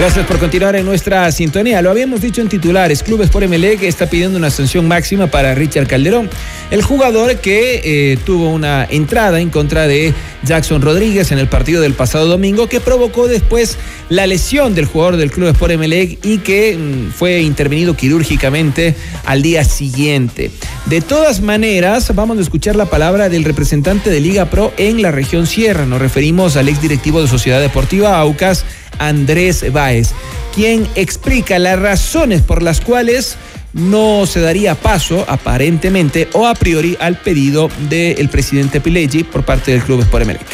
Gracias 0.00 0.25
por 0.25 0.38
continuar 0.38 0.76
en 0.76 0.87
nuestra 0.87 1.30
sintonía. 1.30 1.83
Lo 1.83 1.90
habíamos 1.90 2.23
dicho 2.23 2.40
en 2.40 2.49
titulares, 2.49 3.02
Clubes 3.02 3.28
por 3.28 3.47
MLE 3.47 3.87
está 3.87 4.09
pidiendo 4.09 4.38
una 4.38 4.49
sanción 4.49 4.88
máxima 4.88 5.26
para 5.26 5.54
Richard 5.54 5.87
Calderón, 5.87 6.30
el 6.71 6.80
jugador 6.80 7.37
que 7.37 7.83
eh, 7.85 8.16
tuvo 8.25 8.49
una 8.49 8.87
entrada 8.88 9.40
en 9.40 9.50
contra 9.50 9.87
de 9.87 10.14
Jackson 10.42 10.82
Rodríguez 10.82 11.32
en 11.32 11.38
el 11.38 11.49
partido 11.49 11.82
del 11.82 11.94
pasado 11.94 12.26
domingo 12.26 12.68
que 12.68 12.80
provocó 12.80 13.28
después 13.28 13.76
la 14.09 14.26
lesión 14.26 14.75
del 14.75 14.87
jugador 14.87 15.16
del 15.16 15.30
Club 15.30 15.49
Sport 15.49 15.73
Emelec 15.73 16.25
y 16.25 16.38
que 16.38 16.76
mm, 16.76 17.12
fue 17.12 17.40
intervenido 17.42 17.94
quirúrgicamente 17.94 18.94
al 19.25 19.42
día 19.42 19.64
siguiente. 19.64 20.50
De 20.87 21.00
todas 21.00 21.40
maneras, 21.40 22.14
vamos 22.14 22.38
a 22.38 22.42
escuchar 22.42 22.76
la 22.76 22.87
palabra 22.87 23.28
del 23.28 23.44
representante 23.44 24.11
de 24.11 24.20
Liga 24.20 24.47
Pro 24.47 24.73
en 24.76 25.02
la 25.02 25.11
región 25.11 25.47
Sierra. 25.47 25.87
Nos 25.87 26.00
referimos 26.00 26.56
al 26.56 26.68
exdirectivo 26.68 27.20
de 27.20 27.28
Sociedad 27.28 27.61
Deportiva 27.61 28.18
Aucas, 28.18 28.64
Andrés 28.99 29.73
Báez, 29.73 30.11
quien 30.54 30.87
explica 30.94 31.59
las 31.59 31.78
razones 31.78 32.42
por 32.42 32.62
las 32.62 32.80
cuales 32.80 33.37
no 33.73 34.27
se 34.27 34.41
daría 34.41 34.75
paso, 34.75 35.25
aparentemente 35.29 36.29
o 36.33 36.47
a 36.47 36.55
priori, 36.55 36.97
al 37.00 37.17
pedido 37.17 37.69
del 37.89 38.29
presidente 38.29 38.81
Pileggi 38.81 39.25
por 39.25 39.45
parte 39.45 39.73
del 39.73 39.83
Club 39.83 40.00
Sport 40.00 40.23
Emelec. 40.25 40.47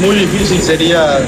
Muy 0.00 0.16
difícil 0.16 0.60
sería 0.60 1.18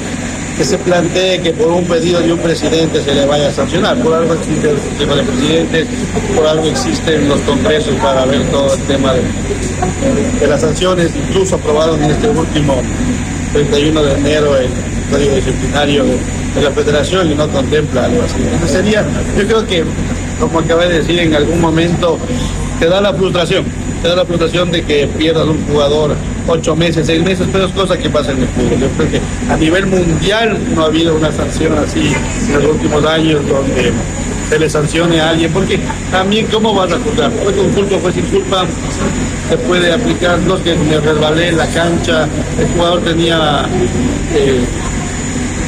que 0.57 0.65
se 0.65 0.79
plantee 0.79 1.41
que 1.41 1.53
por 1.53 1.69
un 1.69 1.85
pedido 1.85 2.21
de 2.21 2.33
un 2.33 2.39
presidente 2.39 3.03
se 3.03 3.15
le 3.15 3.27
vaya 3.27 3.49
a 3.49 3.53
sancionar. 3.53 3.97
Por 3.99 4.15
algo 4.15 4.35
existe 4.35 4.71
el 4.71 4.79
sistema 4.79 5.15
de 5.17 5.23
presidentes, 5.25 5.89
por 6.35 6.47
algo 6.47 6.67
existen 6.67 7.29
los 7.29 7.41
congresos 7.41 7.95
para 7.97 8.25
ver 8.25 8.43
todo 8.51 8.73
el 8.73 8.81
tema 8.83 9.13
de, 9.13 10.47
las 10.47 10.61
sanciones, 10.61 11.11
incluso 11.17 11.57
aprobaron 11.57 12.03
en 12.03 12.11
este 12.11 12.29
último 12.29 12.77
31 13.53 14.03
de 14.03 14.13
enero 14.15 14.57
el 14.57 14.69
código 15.11 15.35
disciplinario 15.35 16.05
de, 16.05 16.19
de 16.55 16.63
la 16.63 16.71
federación 16.71 17.33
y 17.33 17.35
no 17.35 17.49
contempla 17.49 18.05
algo 18.05 18.23
así. 18.23 18.37
Entonces 18.39 18.71
sería, 18.71 19.05
yo 19.37 19.47
creo 19.47 19.67
que, 19.67 19.85
como 20.39 20.61
acabé 20.61 20.89
de 20.89 20.99
decir, 20.99 21.19
en 21.19 21.35
algún 21.35 21.61
momento 21.61 22.19
te 22.79 22.87
da 22.87 23.01
la 23.01 23.13
frustración, 23.13 23.65
te 24.03 24.09
da 24.09 24.17
la 24.17 24.25
frustración 24.25 24.71
de 24.71 24.83
que 24.85 25.09
pierdas 25.19 25.47
un 25.47 25.65
jugador 25.67 26.15
ocho 26.47 26.77
meses, 26.77 27.07
seis 27.07 27.23
meses, 27.23 27.47
pero 27.53 27.67
es 27.67 27.73
cosa 27.73 27.97
que 27.97 28.11
pasa 28.11 28.33
en 28.33 28.43
el 28.43 28.49
fútbol. 28.49 28.81
Yo 28.81 28.89
creo 28.97 29.11
que 29.11 29.21
a 29.53 29.57
nivel 29.57 29.87
mundial 29.87 30.59
no 30.75 30.83
ha 30.83 30.87
habido 30.87 31.17
una 31.17 31.33
sanción 31.33 31.77
así 31.79 32.13
en 32.49 32.63
los 32.63 32.75
últimos 32.75 33.05
años 33.05 33.47
donde 33.49 33.93
se 34.49 34.59
le 34.59 34.69
sancione 34.69 35.21
a 35.21 35.31
alguien, 35.31 35.53
porque 35.53 35.81
también 36.11 36.47
cómo 36.47 36.75
vas 36.75 36.93
a 36.93 36.99
juzgar, 36.99 37.31
fue 37.43 37.53
con 37.55 37.71
culpa, 37.71 37.97
fue 37.99 38.13
sin 38.13 38.25
culpa, 38.27 38.65
se 39.49 39.57
puede 39.59 39.93
aplicar, 39.93 40.39
no 40.41 40.63
que 40.63 40.75
me 40.75 40.99
resbalé 41.01 41.49
en 41.49 41.57
la 41.57 41.67
cancha, 41.69 42.29
el 42.59 42.67
jugador 42.69 43.01
tenía, 43.01 43.65
eh, 44.35 44.61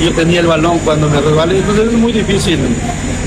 yo 0.02 0.12
tenía 0.12 0.40
el 0.40 0.46
balón 0.46 0.78
cuando 0.80 1.08
me 1.08 1.20
resbalé, 1.20 1.58
entonces 1.58 1.86
es 1.86 1.92
muy 1.92 2.12
difícil 2.12 2.58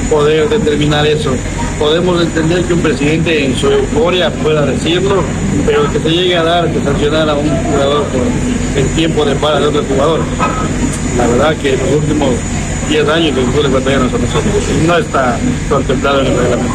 poder 0.10 0.50
determinar 0.50 1.06
eso. 1.06 1.32
Podemos 1.78 2.22
entender 2.22 2.64
que 2.66 2.74
un 2.74 2.82
presidente 2.82 3.46
en 3.46 3.56
su 3.56 3.68
euforia 3.68 4.32
pueda 4.32 4.66
decirlo, 4.66 5.24
pero 5.66 5.92
que 5.92 6.00
se 6.00 6.10
llegue 6.10 6.36
a 6.36 6.44
dar, 6.44 6.72
que 6.72 6.82
sancionar 6.82 7.30
a 7.30 7.36
un 7.36 7.50
jugador 7.50 8.04
por 8.06 8.22
el 8.78 8.88
tiempo 8.96 9.26
de 9.26 9.36
para 9.36 9.60
de 9.60 9.68
otro 9.68 9.84
jugador. 9.84 10.22
La 11.18 11.28
verdad 11.28 11.56
que 11.58 11.74
en 11.74 11.80
los 11.80 12.04
últimos 12.04 12.30
10 12.90 13.10
años 13.10 13.38
el 13.38 13.46
fútbol 13.46 13.66
ecuatoriano 13.68 14.04
a 14.06 14.08
nosotros 14.08 14.64
no 14.86 14.98
está 14.98 15.40
contemplado 15.70 16.22
en 16.22 16.28
el 16.28 16.38
reglamento. 16.38 16.74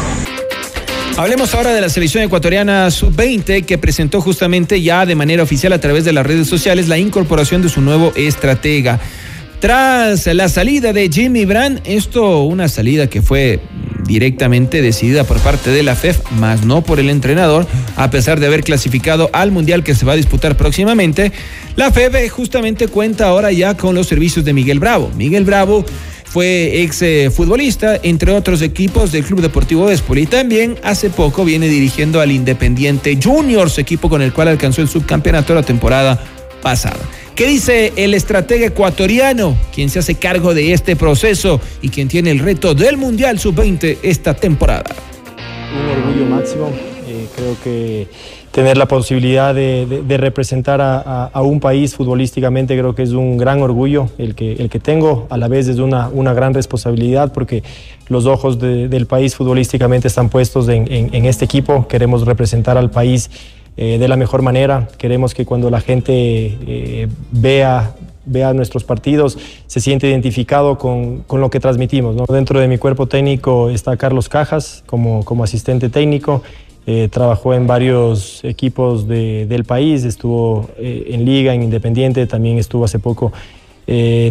Hablemos 1.17 1.55
ahora 1.55 1.73
de 1.73 1.79
la 1.79 1.87
selección 1.87 2.23
ecuatoriana 2.23 2.91
sub-20 2.91 3.65
que 3.65 3.77
presentó 3.77 4.19
justamente 4.19 4.81
ya 4.81 5.05
de 5.05 5.15
manera 5.15 5.43
oficial 5.43 5.71
a 5.71 5.79
través 5.79 6.03
de 6.03 6.11
las 6.11 6.25
redes 6.25 6.47
sociales 6.47 6.89
la 6.89 6.97
incorporación 6.97 7.61
de 7.61 7.69
su 7.69 7.79
nuevo 7.79 8.11
estratega. 8.17 8.99
Tras 9.65 10.27
la 10.27 10.47
salida 10.47 10.93
de 10.93 11.09
Jimmy 11.11 11.43
Brand, 11.45 11.81
esto 11.85 12.43
una 12.43 12.69
salida 12.69 13.07
que 13.07 13.23
fue 13.23 13.59
directamente 14.05 14.83
decidida 14.83 15.23
por 15.23 15.39
parte 15.39 15.71
de 15.71 15.81
la 15.81 15.95
FEF, 15.95 16.19
más 16.33 16.67
no 16.67 16.83
por 16.83 16.99
el 16.99 17.09
entrenador, 17.09 17.65
a 17.95 18.11
pesar 18.11 18.39
de 18.39 18.45
haber 18.45 18.63
clasificado 18.63 19.27
al 19.33 19.51
Mundial 19.51 19.83
que 19.83 19.95
se 19.95 20.05
va 20.05 20.13
a 20.13 20.17
disputar 20.17 20.55
próximamente, 20.55 21.31
la 21.77 21.91
FEF 21.91 22.29
justamente 22.29 22.87
cuenta 22.87 23.27
ahora 23.27 23.51
ya 23.51 23.75
con 23.75 23.95
los 23.95 24.05
servicios 24.05 24.45
de 24.45 24.53
Miguel 24.53 24.79
Bravo. 24.79 25.09
Miguel 25.17 25.45
Bravo 25.45 25.83
fue 26.25 26.83
ex 26.83 27.01
eh, 27.01 27.31
futbolista, 27.31 27.99
entre 28.03 28.33
otros 28.33 28.61
equipos 28.61 29.11
del 29.11 29.23
Club 29.23 29.41
Deportivo 29.41 29.89
Espoli. 29.89 30.21
Y 30.21 30.27
también 30.27 30.75
hace 30.83 31.09
poco 31.09 31.43
viene 31.43 31.69
dirigiendo 31.69 32.21
al 32.21 32.31
Independiente 32.31 33.17
Juniors, 33.19 33.79
equipo 33.79 34.09
con 34.09 34.21
el 34.21 34.31
cual 34.31 34.49
alcanzó 34.49 34.83
el 34.83 34.89
subcampeonato 34.89 35.55
la 35.55 35.63
temporada 35.63 36.23
pasada. 36.61 36.99
¿Qué 37.35 37.47
dice 37.47 37.91
el 37.97 38.13
estratega 38.13 38.67
ecuatoriano, 38.67 39.57
quien 39.73 39.89
se 39.89 39.99
hace 39.99 40.15
cargo 40.15 40.53
de 40.53 40.71
este 40.71 40.95
proceso 40.95 41.59
y 41.81 41.89
quien 41.89 42.07
tiene 42.07 42.31
el 42.31 42.39
reto 42.39 42.73
del 42.73 42.95
Mundial 42.95 43.39
Sub-20 43.39 43.97
esta 44.03 44.33
temporada? 44.33 44.95
Un 45.73 46.05
orgullo 46.05 46.25
máximo. 46.27 46.69
Eh, 47.05 47.27
creo 47.35 47.57
que 47.61 48.07
tener 48.51 48.77
la 48.77 48.87
posibilidad 48.87 49.53
de, 49.53 50.01
representar 50.17 50.79
a, 50.81 51.41
un 51.41 51.59
país 51.59 51.93
futbolísticamente 51.93 52.77
creo 52.77 52.95
que 52.95 53.03
es 53.03 53.11
un 53.11 53.37
gran 53.37 53.61
orgullo 53.61 54.07
el 54.17 54.33
que, 54.33 54.53
el 54.53 54.69
que 54.69 54.79
tengo, 54.79 55.27
a 55.29 55.37
la 55.37 55.49
vez 55.49 55.67
es 55.67 55.79
una, 55.79 56.07
una 56.07 56.33
gran 56.33 56.53
responsabilidad 56.53 57.33
porque 57.33 57.63
los 58.07 58.25
ojos 58.27 58.59
de- 58.59 58.87
del 58.87 59.07
país 59.07 59.35
futbolísticamente 59.35 60.07
están 60.07 60.29
puestos 60.29 60.69
en 60.69 61.25
este 61.25 61.43
equipo, 61.43 61.85
queremos 61.89 62.25
representar 62.25 62.77
al 62.77 62.89
país 62.89 63.29
eh, 63.77 63.97
de 63.97 64.07
la 64.07 64.15
mejor 64.15 64.41
manera, 64.41 64.87
queremos 64.97 65.33
que 65.33 65.45
cuando 65.45 65.69
la 65.69 65.81
gente 65.81 66.11
eh, 66.13 67.07
vea 67.31 67.95
vea 68.27 68.53
nuestros 68.55 68.83
partidos, 68.83 69.37
se 69.67 69.79
siente 69.79 70.09
identificado 70.09 70.79
con, 70.79 71.19
con 71.27 71.41
lo 71.41 71.51
que 71.51 71.59
transmitimos. 71.59 72.15
¿no? 72.15 72.25
Dentro 72.27 72.59
de 72.59 72.67
mi 72.67 72.79
cuerpo 72.79 73.05
técnico 73.05 73.69
está 73.69 73.97
Carlos 73.97 74.29
Cajas 74.29 74.83
como, 74.87 75.23
como 75.23 75.43
asistente 75.43 75.89
técnico, 75.89 76.41
eh, 76.87 77.07
trabajó 77.11 77.53
en 77.53 77.67
varios 77.67 78.43
equipos 78.43 79.07
de- 79.07 79.45
del 79.45 79.63
país, 79.63 80.03
estuvo 80.05 80.69
en 80.79 81.23
Liga, 81.23 81.53
en 81.53 81.61
Independiente, 81.61 82.25
también 82.25 82.57
estuvo 82.57 82.85
hace 82.85 82.97
poco 82.97 83.31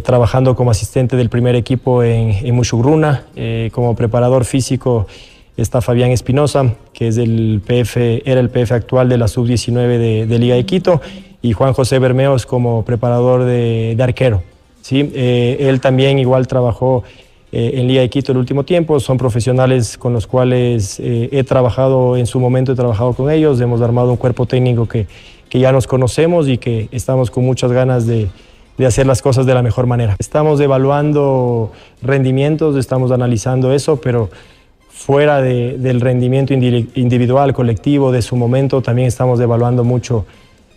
trabajando 0.02 0.56
como 0.56 0.72
asistente 0.72 1.16
del 1.16 1.28
primer 1.28 1.54
equipo 1.54 2.02
en, 2.02 2.32
en 2.44 2.54
Mushugruna, 2.56 3.26
como 3.70 3.94
preparador 3.94 4.44
físico 4.44 5.06
está 5.56 5.80
Fabián 5.80 6.10
Espinosa, 6.10 6.74
que 6.92 7.08
es 7.08 7.16
el 7.16 7.62
PF, 7.64 8.22
era 8.24 8.40
el 8.40 8.50
PF 8.50 8.72
actual 8.72 9.08
de 9.08 9.18
la 9.18 9.28
Sub-19 9.28 9.98
de, 9.98 10.26
de 10.26 10.38
Liga 10.38 10.56
de 10.56 10.66
Quito, 10.66 11.00
y 11.42 11.52
Juan 11.52 11.72
José 11.74 11.98
Bermeos 11.98 12.46
como 12.46 12.84
preparador 12.84 13.44
de, 13.44 13.94
de 13.96 14.02
arquero. 14.02 14.42
¿sí? 14.80 15.10
Eh, 15.14 15.58
él 15.60 15.80
también 15.80 16.18
igual 16.18 16.46
trabajó 16.46 17.04
eh, 17.52 17.72
en 17.74 17.86
Liga 17.86 18.00
de 18.00 18.10
Quito 18.10 18.32
el 18.32 18.38
último 18.38 18.64
tiempo, 18.64 18.98
son 18.98 19.16
profesionales 19.16 19.96
con 19.96 20.12
los 20.12 20.26
cuales 20.26 20.98
eh, 21.00 21.28
he 21.30 21.44
trabajado 21.44 22.16
en 22.16 22.26
su 22.26 22.40
momento, 22.40 22.72
he 22.72 22.74
trabajado 22.74 23.12
con 23.12 23.30
ellos, 23.30 23.60
hemos 23.60 23.80
armado 23.80 24.10
un 24.10 24.16
cuerpo 24.16 24.46
técnico 24.46 24.88
que, 24.88 25.06
que 25.48 25.58
ya 25.60 25.70
nos 25.70 25.86
conocemos 25.86 26.48
y 26.48 26.58
que 26.58 26.88
estamos 26.90 27.30
con 27.30 27.44
muchas 27.44 27.70
ganas 27.70 28.06
de, 28.06 28.28
de 28.76 28.86
hacer 28.86 29.06
las 29.06 29.22
cosas 29.22 29.46
de 29.46 29.54
la 29.54 29.62
mejor 29.62 29.86
manera. 29.86 30.16
Estamos 30.18 30.60
evaluando 30.60 31.70
rendimientos, 32.02 32.76
estamos 32.76 33.12
analizando 33.12 33.72
eso, 33.72 34.00
pero 34.00 34.30
fuera 34.96 35.42
de- 35.42 35.76
del 35.76 36.00
rendimiento 36.00 36.54
indi- 36.54 36.86
individual, 36.94 37.52
colectivo, 37.52 38.12
de 38.12 38.22
su 38.22 38.36
momento, 38.36 38.80
también 38.80 39.08
estamos 39.08 39.40
evaluando 39.40 39.82
mucho 39.84 40.24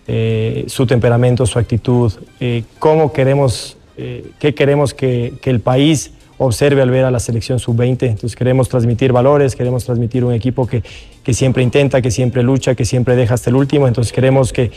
eh, 0.08 0.64
su 0.68 0.86
temperamento, 0.88 1.46
su 1.46 1.60
actitud, 1.60 2.12
eh, 2.40 2.64
cómo 2.80 3.12
queremos, 3.14 3.78
eh, 3.98 4.32
qué 4.40 4.56
queremos 4.56 4.94
que, 4.94 5.34
que 5.42 5.50
el 5.50 5.60
país 5.60 6.14
observe 6.40 6.82
al 6.82 6.90
ver 6.90 7.04
a 7.06 7.12
la 7.12 7.20
selección 7.20 7.60
sub-20. 7.60 8.04
Entonces 8.04 8.36
queremos 8.36 8.70
transmitir 8.70 9.12
valores, 9.12 9.56
queremos 9.56 9.84
transmitir 9.86 10.24
un 10.24 10.34
equipo 10.34 10.66
que, 10.66 10.82
que 11.24 11.34
siempre 11.34 11.62
intenta, 11.62 12.02
que 12.02 12.10
siempre 12.12 12.42
lucha, 12.42 12.74
que 12.74 12.86
siempre 12.86 13.16
deja 13.16 13.34
hasta 13.34 13.50
el 13.50 13.56
último. 13.58 13.88
Entonces 13.88 14.14
queremos 14.14 14.54
que, 14.54 14.72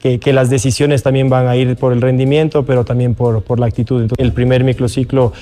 que, 0.00 0.18
que 0.18 0.32
las 0.32 0.50
decisiones 0.50 1.02
también 1.02 1.28
van 1.28 1.46
a 1.46 1.54
ir 1.56 1.76
por 1.76 1.92
el 1.92 2.00
rendimiento, 2.00 2.64
pero 2.64 2.84
también 2.84 3.14
por, 3.14 3.42
por 3.42 3.60
la 3.60 3.66
actitud. 3.66 4.02
Entonces, 4.02 4.24
el 4.24 4.32
primer 4.32 4.64
microciclo 4.64 5.32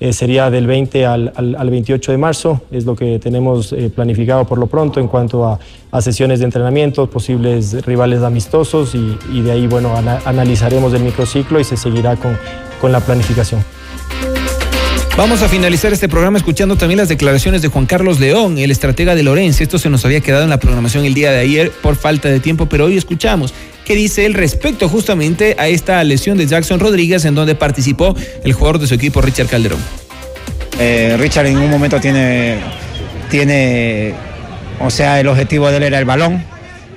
eh, 0.00 0.12
sería 0.12 0.50
del 0.50 0.66
20 0.66 1.06
al, 1.06 1.32
al- 1.34 1.56
al 1.56 1.70
28 1.70 2.12
de 2.12 2.18
marzo, 2.18 2.60
es 2.70 2.84
lo 2.84 2.94
que 2.94 3.18
tenemos 3.18 3.72
eh, 3.72 3.90
planificado 3.94 4.46
por 4.46 4.58
lo 4.58 4.66
pronto 4.66 5.00
en 5.00 5.08
cuanto 5.08 5.44
a, 5.46 5.58
a 5.90 6.00
sesiones 6.00 6.38
de 6.38 6.44
entrenamiento, 6.44 7.08
posibles 7.10 7.84
rivales 7.84 8.22
amistosos 8.22 8.94
y, 8.94 9.40
de 9.40 9.50
ahí, 9.52 9.66
bueno, 9.66 9.96
ana- 9.96 10.20
analizaremos 10.24 10.92
el 10.94 11.02
microciclo 11.02 11.58
y 11.60 11.64
se 11.64 11.76
seguirá 11.76 12.16
con, 12.16 12.36
con 12.80 12.92
la 12.92 13.00
planificación. 13.00 13.62
Vamos 15.16 15.42
a 15.42 15.48
finalizar 15.48 15.92
este 15.92 16.08
programa 16.08 16.38
escuchando 16.38 16.76
también 16.76 16.98
las 16.98 17.08
declaraciones 17.08 17.60
de 17.60 17.66
Juan 17.68 17.86
Carlos 17.86 18.20
León, 18.20 18.56
el 18.56 18.70
estratega 18.70 19.16
de 19.16 19.24
Lorenzo. 19.24 19.64
Esto 19.64 19.76
se 19.76 19.90
nos 19.90 20.04
había 20.04 20.20
quedado 20.20 20.44
en 20.44 20.50
la 20.50 20.60
programación 20.60 21.04
el 21.04 21.14
día 21.14 21.32
de 21.32 21.40
ayer 21.40 21.72
por 21.82 21.96
falta 21.96 22.28
de 22.28 22.38
tiempo, 22.38 22.66
pero 22.66 22.84
hoy 22.84 22.96
escuchamos 22.96 23.52
qué 23.88 23.94
dice 23.96 24.26
él 24.26 24.34
respecto 24.34 24.86
justamente 24.88 25.56
a 25.58 25.66
esta 25.66 26.04
lesión 26.04 26.36
de 26.36 26.46
Jackson 26.46 26.78
Rodríguez 26.78 27.24
en 27.24 27.34
donde 27.34 27.54
participó 27.54 28.14
el 28.44 28.52
jugador 28.52 28.78
de 28.78 28.86
su 28.86 28.92
equipo, 28.94 29.22
Richard 29.22 29.46
Calderón. 29.48 29.80
Eh, 30.78 31.16
Richard 31.18 31.46
en 31.46 31.54
ningún 31.54 31.70
momento 31.70 31.98
tiene, 31.98 32.58
tiene, 33.30 34.12
o 34.78 34.90
sea, 34.90 35.18
el 35.18 35.26
objetivo 35.26 35.70
de 35.70 35.78
él 35.78 35.82
era 35.84 35.98
el 35.98 36.04
balón. 36.04 36.44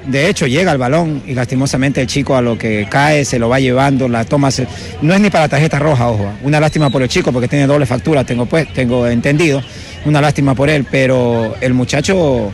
De 0.06 0.28
hecho, 0.30 0.48
llega 0.48 0.72
al 0.72 0.78
balón 0.80 1.22
y 1.28 1.34
lastimosamente 1.34 2.02
el 2.02 2.08
chico 2.08 2.36
a 2.36 2.42
lo 2.42 2.58
que 2.58 2.88
cae 2.90 3.24
se 3.24 3.40
lo 3.40 3.48
va 3.50 3.60
llevando, 3.60 4.10
la 4.10 4.26
toma. 4.26 4.52
se- 4.52 4.68
No 5.02 5.14
es 5.14 5.22
ni 5.22 5.30
para 5.30 5.48
tarjeta 5.48 5.80
roja, 5.80 6.10
ojo. 6.10 6.30
Una 6.44 6.60
lástima 6.60 6.90
por 6.90 7.04
el 7.04 7.08
chico 7.08 7.32
porque 7.32 7.48
tiene 7.48 7.68
doble 7.68 7.86
factura, 7.86 8.24
tengo, 8.26 8.46
pues, 8.48 8.72
tengo 8.74 9.08
entendido. 9.08 9.64
Una 10.06 10.20
lástima 10.20 10.56
por 10.56 10.70
él, 10.70 10.86
pero 10.90 11.56
el 11.62 11.74
muchacho 11.74 12.52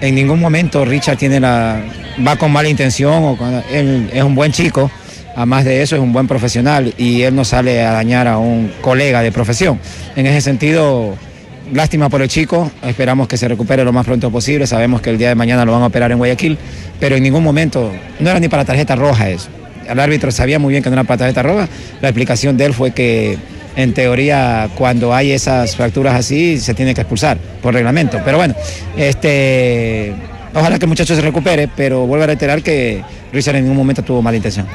en 0.00 0.14
ningún 0.14 0.40
momento 0.40 0.84
Richard 0.84 1.16
tiene 1.16 1.40
la, 1.40 1.80
va 2.26 2.36
con 2.36 2.52
mala 2.52 2.68
intención 2.68 3.12
o 3.24 3.38
él 3.70 4.10
es 4.12 4.22
un 4.22 4.34
buen 4.34 4.52
chico. 4.52 4.90
Además 5.36 5.64
de 5.64 5.82
eso 5.82 5.94
es 5.94 6.02
un 6.02 6.12
buen 6.12 6.26
profesional 6.26 6.92
y 6.98 7.22
él 7.22 7.34
no 7.34 7.44
sale 7.44 7.82
a 7.82 7.92
dañar 7.92 8.26
a 8.26 8.38
un 8.38 8.72
colega 8.80 9.22
de 9.22 9.30
profesión. 9.30 9.78
En 10.16 10.26
ese 10.26 10.40
sentido, 10.40 11.14
lástima 11.72 12.08
por 12.08 12.22
el 12.22 12.28
chico, 12.28 12.70
esperamos 12.82 13.28
que 13.28 13.36
se 13.36 13.46
recupere 13.46 13.84
lo 13.84 13.92
más 13.92 14.04
pronto 14.04 14.32
posible, 14.32 14.66
sabemos 14.66 15.00
que 15.00 15.10
el 15.10 15.18
día 15.18 15.28
de 15.28 15.36
mañana 15.36 15.64
lo 15.64 15.72
van 15.72 15.82
a 15.82 15.86
operar 15.86 16.10
en 16.10 16.18
Guayaquil, 16.18 16.58
pero 16.98 17.14
en 17.14 17.22
ningún 17.22 17.44
momento, 17.44 17.92
no 18.18 18.30
era 18.30 18.40
ni 18.40 18.48
para 18.48 18.64
tarjeta 18.64 18.96
roja 18.96 19.30
eso. 19.30 19.48
El 19.88 20.00
árbitro 20.00 20.32
sabía 20.32 20.58
muy 20.58 20.72
bien 20.72 20.82
que 20.82 20.90
no 20.90 20.94
era 20.94 21.04
para 21.04 21.18
tarjeta 21.18 21.42
roja, 21.42 21.68
la 22.00 22.08
explicación 22.08 22.56
de 22.56 22.64
él 22.64 22.74
fue 22.74 22.90
que 22.90 23.38
en 23.78 23.94
teoría 23.94 24.68
cuando 24.74 25.14
hay 25.14 25.30
esas 25.30 25.76
fracturas 25.76 26.16
así 26.16 26.58
se 26.58 26.74
tiene 26.74 26.94
que 26.94 27.02
expulsar 27.02 27.38
por 27.62 27.72
reglamento, 27.72 28.20
pero 28.24 28.36
bueno, 28.36 28.52
este, 28.96 30.12
ojalá 30.52 30.80
que 30.80 30.84
el 30.84 30.88
muchacho 30.88 31.14
se 31.14 31.20
recupere, 31.20 31.68
pero 31.76 32.04
vuelvo 32.04 32.24
a 32.24 32.26
reiterar 32.26 32.60
que 32.60 33.04
Richard 33.32 33.54
en 33.54 33.62
ningún 33.62 33.76
momento 33.76 34.02
tuvo 34.02 34.20
mala 34.20 34.36
intención. 34.36 34.66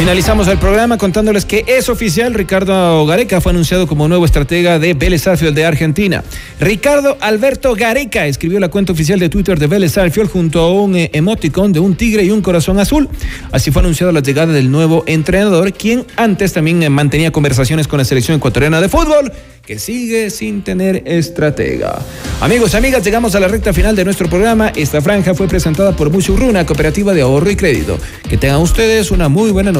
Finalizamos 0.00 0.48
el 0.48 0.56
programa 0.56 0.96
contándoles 0.96 1.44
que 1.44 1.62
es 1.66 1.90
oficial, 1.90 2.32
Ricardo 2.32 3.04
Gareca 3.04 3.42
fue 3.42 3.52
anunciado 3.52 3.86
como 3.86 4.08
nuevo 4.08 4.24
estratega 4.24 4.78
de 4.78 4.94
Vélez 4.94 5.24
Sarsfield 5.24 5.54
de 5.54 5.66
Argentina. 5.66 6.24
Ricardo 6.58 7.18
Alberto 7.20 7.74
Gareca 7.74 8.26
escribió 8.26 8.58
la 8.60 8.70
cuenta 8.70 8.94
oficial 8.94 9.18
de 9.18 9.28
Twitter 9.28 9.58
de 9.58 9.66
Vélez 9.66 9.92
Sarsfield 9.92 10.30
junto 10.30 10.60
a 10.60 10.72
un 10.72 10.96
eh, 10.96 11.10
emoticon 11.12 11.74
de 11.74 11.80
un 11.80 11.96
tigre 11.96 12.24
y 12.24 12.30
un 12.30 12.40
corazón 12.40 12.80
azul. 12.80 13.10
Así 13.52 13.70
fue 13.70 13.82
anunciada 13.82 14.10
la 14.10 14.20
llegada 14.20 14.54
del 14.54 14.70
nuevo 14.70 15.04
entrenador, 15.06 15.70
quien 15.74 16.06
antes 16.16 16.54
también 16.54 16.82
eh, 16.82 16.88
mantenía 16.88 17.30
conversaciones 17.30 17.86
con 17.86 17.98
la 17.98 18.06
selección 18.06 18.38
ecuatoriana 18.38 18.80
de 18.80 18.88
fútbol, 18.88 19.30
que 19.66 19.78
sigue 19.78 20.30
sin 20.30 20.62
tener 20.62 21.02
estratega. 21.04 21.98
Amigos 22.40 22.72
y 22.72 22.76
amigas, 22.78 23.04
llegamos 23.04 23.34
a 23.34 23.40
la 23.40 23.48
recta 23.48 23.72
final 23.74 23.94
de 23.94 24.04
nuestro 24.04 24.28
programa. 24.28 24.72
Esta 24.74 25.02
franja 25.02 25.34
fue 25.34 25.46
presentada 25.46 25.94
por 25.94 26.10
Muchurruna, 26.10 26.64
cooperativa 26.64 27.12
de 27.12 27.20
ahorro 27.20 27.50
y 27.50 27.56
crédito. 27.56 27.98
Que 28.28 28.36
tengan 28.36 28.62
ustedes 28.62 29.10
una 29.10 29.28
muy 29.28 29.50
buena 29.50 29.70